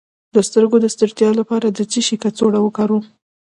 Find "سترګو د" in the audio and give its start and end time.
0.47-0.85